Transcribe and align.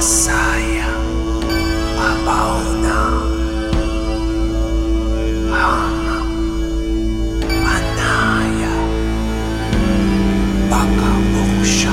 Masaya 0.00 0.88
Apauna 2.08 3.00
Hama 5.52 6.18
Manaya 7.64 8.74
Bakabusha 10.72 11.92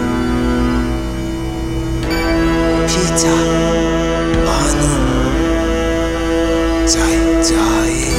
птица, 2.91 3.27
а 4.47 4.59
ну, 4.75 4.87
зай, 6.87 7.43
зай. 7.43 8.10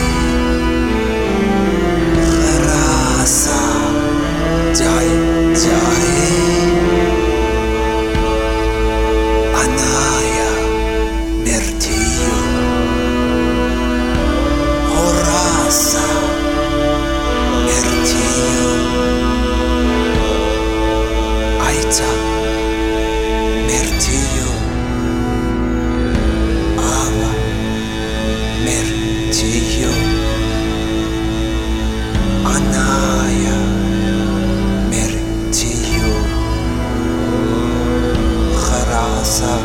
casa, 39.32 39.58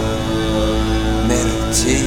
merchí. 1.27 2.06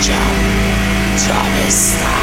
John 0.00 1.16
Thomas. 1.16 2.17